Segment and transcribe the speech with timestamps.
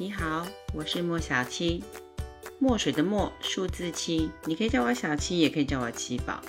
[0.00, 1.84] 你好，我是莫小七，
[2.58, 6.40] 墨水的墨，数字七，你可以叫我小七，也可以叫我七宝。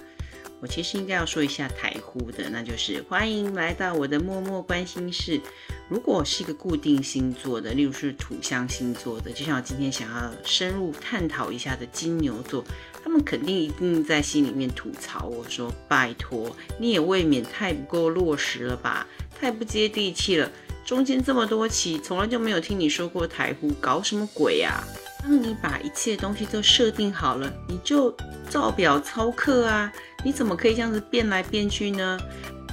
[0.61, 5.41] 我其实应该要说一下台呼的，那就是欢迎来到我的默默关心室。
[5.89, 12.63] 如果是一个固定星座的，例如是土象星座的，就像我今天想要深入探讨一下的金牛座，
[13.03, 19.05] 他们肯定一定在心里面吐槽我说：“拜托，你也未免太不够落实了吧，
[19.37, 20.49] 太不接地气了。
[20.85, 24.83] 中间这么多期，从来就没有听你说过台呼，搞什么鬼呀？
[25.21, 28.15] 当你把一切东西都设定好了，你就
[28.49, 29.91] 照表操课啊！
[30.23, 32.19] 你怎么可以这样子变来变去呢？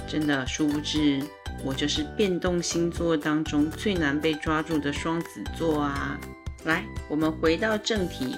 [0.08, 1.22] 真的，殊不知
[1.62, 6.18] 我就是变动星座当中最难被抓住的双子座啊！
[6.64, 8.34] 来，我们回到正题，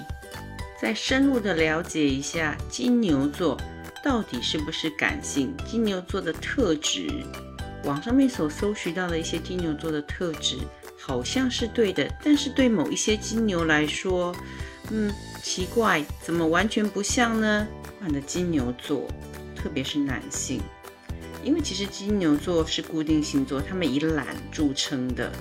[0.79, 3.57] 再深入的了解一下金牛座
[4.03, 7.07] 到底是不是感性，金牛座的特质。
[7.83, 10.57] 网上面所搜寻到的一些金牛座的特质，
[10.99, 14.35] 好像是对的，但是对某一些金牛来说，
[14.91, 17.67] 嗯，奇怪，怎么完全不像呢？
[17.99, 19.07] 款的金牛座，
[19.55, 20.59] 特别是男性，
[21.43, 25.31] 因为其实金牛座是固定星座，他们以懒著称的。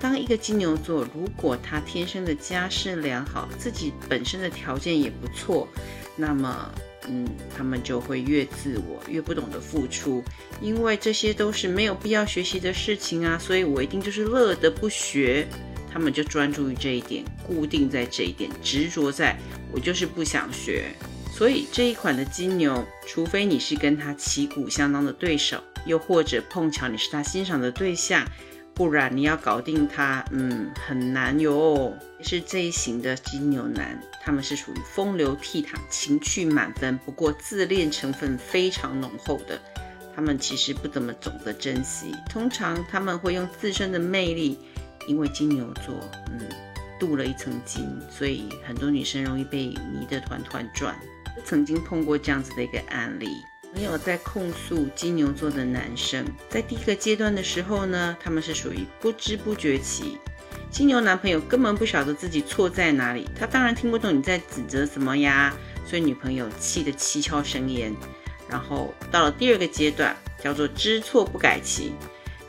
[0.00, 5.68] 当一个金牛座，如果他天生的家世良好，自己本身的条件也不错，
[6.16, 6.70] 那么。
[7.10, 10.22] 嗯，他们就会越自我，越不懂得付出，
[10.60, 15.48] 因为这些都是没有必要学习的事情啊，所以我一定就是乐得不学。
[15.90, 19.38] 他们就专注于这一点，固定在这一点，执着在
[19.72, 20.92] 我就是不想学。
[21.32, 28.22] 所以这一款的金牛，除非你是跟他旗鼓相当的对手，又或者碰巧你是他欣赏的对象。
[28.78, 31.92] 不然你要搞定他，嗯，很难哟。
[32.20, 39.60] 是这一型的金牛男，他们是属于风流倜傥、情趣满分，不过自恋成分非常浓厚的。
[40.14, 44.56] 他们其实不怎么懂得珍惜，通常他们会用自身的魅力，
[45.08, 45.96] 因为金牛座，
[46.30, 46.40] 嗯，
[47.00, 50.94] 镀了一层金，所以很多女生容易被迷得团团转。
[51.44, 53.28] 曾经碰过这样子的一个案例。
[53.72, 60.18] 朋友在控诉金牛座的男生，在第一个阶段的时候呢，他们是属于不知不觉期，
[60.70, 65.54] 金牛男朋友根本不晓得自己错在哪里，他当然听不懂你在指责什么呀，
[65.86, 67.94] 所以女朋友气得七窍生烟。
[68.48, 71.92] 然后到了第二个阶段，叫做知错不改期，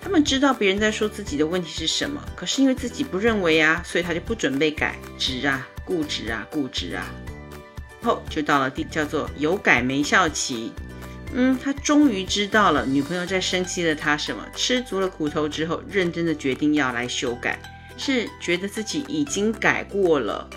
[0.02, 7.06] 他们知道别人在说自己的问题是什么，可是因为自己不认为啊，所以他就不准备改，执啊，固执啊，固执啊。
[8.02, 10.72] 后就到了第叫做有改没效期。
[11.34, 17.60] 嗯，他终于知道了女朋友在生气了他什么，吃足了苦头之后，认真的决定要来修改，
[17.98, 20.50] 是觉得自己已经改过了，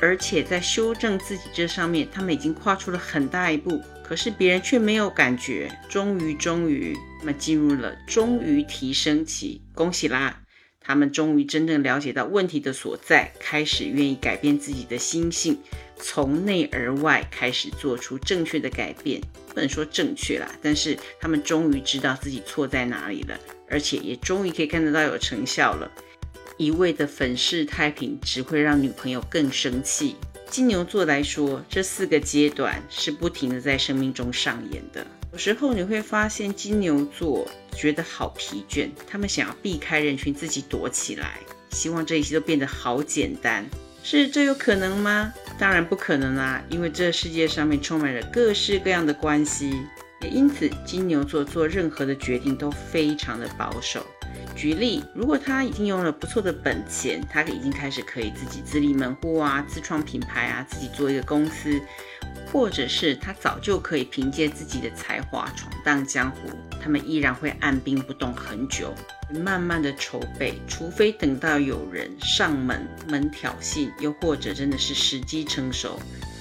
[0.00, 5.70] 而且在修正自己这上面，他们已经跨出了很大一步，可是别人却没有感觉。
[5.88, 10.41] 终于，终于，那么进入了终于提升期，恭喜啦！
[10.84, 15.58] 他们终于真正了解到问题的所在，开始愿意改变自己的心性，
[15.96, 19.20] 从内而外开始做出正确的改变。
[19.54, 23.38] 不能说正确啦，但是他们终于知道自己错在哪里了，
[23.68, 25.90] 而且也终于可以看得到有成效了。
[26.56, 30.16] 一味的粉饰太平只会让女朋友更生气。
[30.48, 35.06] 金牛座来说，这四个阶段是不停的在生命中上演的。
[35.32, 43.64] 有时候你会发现金牛座觉得好疲倦，他们想要避开人群，自己躲起来，希望这一切都变得好简单。
[44.04, 45.32] 是这有可能吗？
[45.58, 49.72] 当然不可能啦，因为这世界上面充满着各式各样的关系，
[50.20, 54.04] 也因此金牛座做任何的决定都非常的保守。
[54.54, 61.80] 举例，如果他已经有了不错的本钱，他已经开始可以自己自立门户啊，自创品牌啊，自己做一个公司。
[62.52, 68.94] 或者是他早就可以凭借自己的才华闯荡江湖，他们依然会按兵不动很久，
[69.42, 75.98] 慢慢的筹备，除非等到有人上门门挑衅，又或者真的是时机成熟，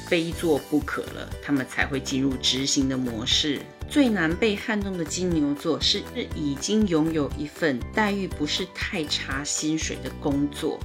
[0.07, 3.61] 非做不可了，他们才会进入执行的模式。
[3.89, 6.01] 最难被撼动的金牛座是
[6.35, 10.77] 已经拥有一份待遇不是太差、薪水的工作。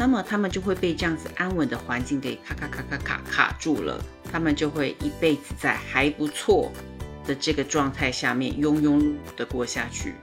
[0.00, 4.02] 那么他们就会被这样子安稳的环境给卡卡卡卡卡卡住了，
[4.32, 6.72] 他们就会一辈子在还不错
[7.26, 10.14] 的这个状态下面庸庸的过下去。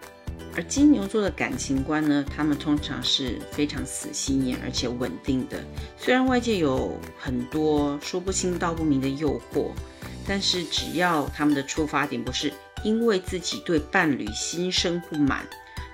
[0.55, 5.63] 而金牛座的感情观呢，他们通常是非常死心眼而且稳定的。
[5.95, 9.69] 虽然外界有很多说不清道不明的诱惑，
[10.27, 12.51] 但是只要他们的出发点不是
[12.83, 15.45] 因为自己对伴侣心生不满，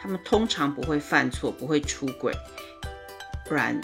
[0.02, 2.34] 他们通常不会犯错，不会出轨。
[3.54, 3.80] 不然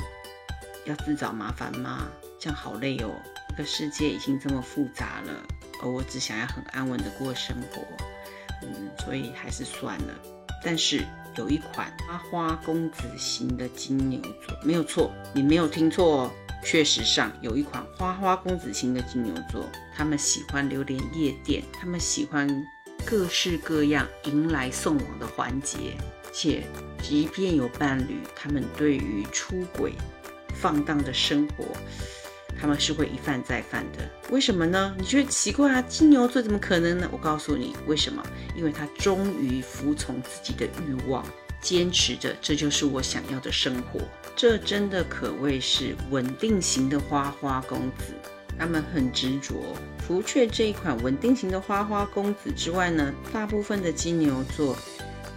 [0.85, 2.07] 要自找麻烦吗？
[2.39, 3.11] 这样好累哦。
[3.49, 5.43] 这个世界已经这么复杂了，
[5.83, 7.83] 而我只想要很安稳的过生活，
[8.63, 10.15] 嗯，所以还是算了。
[10.65, 11.05] 但是
[11.37, 16.31] 有一款花花公子型的金牛座，没有错，你没有听错哦。
[16.63, 22.49] 确实上有一款花花公子型的金牛座，他们喜欢流连夜店，他们喜欢
[23.05, 25.95] 各式各样迎来送往的环节，
[26.31, 26.63] 且
[27.01, 29.93] 即便有伴侣，他们对于出轨、
[30.53, 31.65] 放荡的生活。
[32.61, 34.93] 他们是会一犯再犯的，为什么呢？
[34.99, 35.81] 你觉得奇怪啊？
[35.83, 37.07] 金牛座怎么可能呢？
[37.09, 38.21] 我告诉你为什么，
[38.53, 41.25] 因为他忠于服从自己的欲望，
[41.61, 44.01] 坚持着这就是我想要的生活。
[44.35, 48.13] 这真的可谓是稳定型的花花公子。
[48.57, 49.73] 他们很执着，
[50.05, 54.75] 除却这一款稳定型的花花公子之外呢，大部分的金牛座，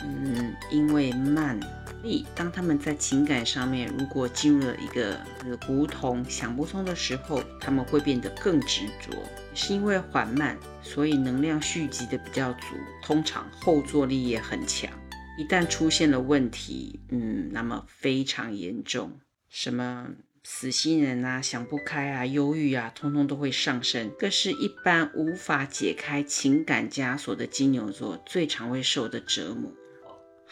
[0.02, 1.58] 嗯，因为慢。
[2.02, 5.20] 所以，当他们在情感上面如果进入了一个
[5.64, 9.16] 胡同想不通的时候，他们会变得更执着。
[9.54, 14.90] 是因为缓慢，所以能量蓄积的比较足，通常后坐力也很强。
[15.38, 20.08] 一旦出现了问题，嗯，那么非常严重，什么
[20.42, 24.10] 死心人啊、想不开啊、忧郁啊，通通都会上升。
[24.18, 29.70] 这是一般无法解开情感枷锁的金牛座最常会受的折磨。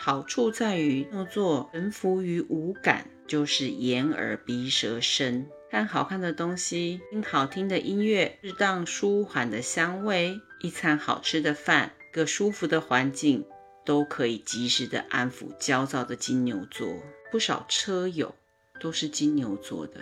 [0.03, 5.47] 好处在于，牛座臣服于五感，就是眼、耳、鼻、舌、身。
[5.71, 13.45] 看好看的东西，听好听的音乐，适当舒缓的香味，一餐好吃的饭，个舒服的环境，
[13.85, 16.97] 都可以及时的安抚焦躁的金牛座。
[17.31, 18.35] 不少车友
[18.81, 20.01] 都是金牛座的，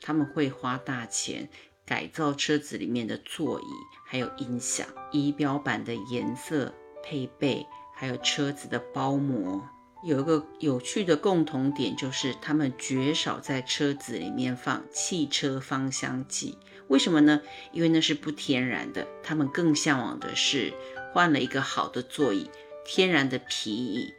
[0.00, 1.48] 他们会花大钱
[1.86, 3.64] 改造车子里面的座椅，
[4.08, 7.64] 还有音响、仪表板的颜色配备。
[7.98, 9.66] 还有车子的包膜，
[10.04, 16.58] 有一个有趣的共同点，就是他们绝少在车子里面放汽车芳香剂。
[16.88, 17.40] 为什么呢？
[17.72, 19.08] 因为那是不天然的。
[19.22, 20.74] 他们更向往的是
[21.14, 22.50] 换了一个好的座椅，
[22.84, 24.12] 天然的皮椅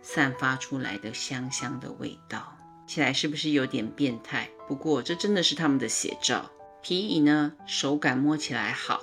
[0.00, 2.56] 散发出来的香香的味道，
[2.86, 4.48] 起来是不是有点变态？
[4.68, 6.52] 不过这真的是他们的写照。
[6.82, 9.00] 皮椅呢，手感摸起来好，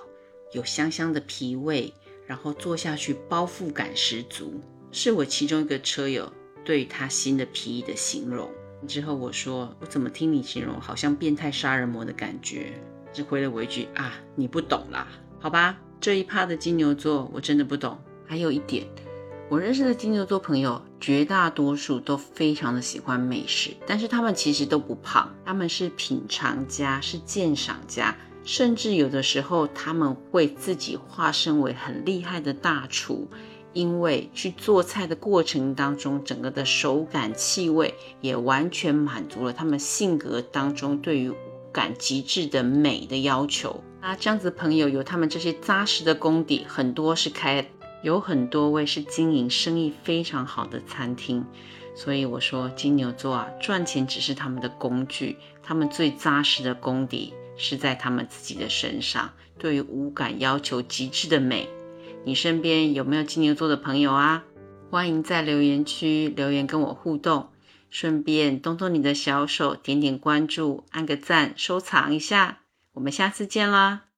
[0.53, 1.93] 有香香的皮味。
[2.25, 6.31] 然后坐下去，包覆感十足，是我其中一个车友
[6.63, 8.49] 对他新的皮衣的形容。
[8.87, 12.73] 之后我说，我怎么听你形容，好像变态杀人魔的感觉？
[13.13, 15.07] 只回了我一句啊，你不懂啦，
[15.39, 15.77] 好吧。
[15.99, 17.97] 这一趴的金牛座我真的不懂。
[18.25, 18.87] 还有一点，
[19.49, 28.15] 我认识的金牛座朋友，绝大多数都非常的喜欢美食，但是他们其实都不胖，他们是品尝家，是鉴赏家。
[28.43, 33.27] 甚至有的时候，他们会自己化身为很厉害的大厨，
[33.73, 41.31] 因为去做菜的过程当中，整个的手感、气味也完全满足了他们性格当中对于
[41.71, 43.81] 感极致的美的要求。
[44.01, 47.69] 那，这样子朋友有他们这些扎实的功底，很多是开，
[48.01, 51.45] 有很多位是经营生意非常好的餐厅。
[51.93, 57.33] 所以我说，金牛座啊，赚钱只是他们的工具，他们最扎实的功底。
[57.57, 61.69] 是在他们自己的身上，对于五感要求极致的美。
[62.25, 64.43] 你身边有没有金牛座的朋友啊？
[64.89, 67.49] 欢迎在留言区留言跟我互动，
[67.89, 72.59] 顺便动动你的小手，点点关注，按个赞，收藏一下。
[72.93, 74.10] 我们下次见啦！